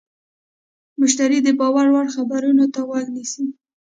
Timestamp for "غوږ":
2.87-3.05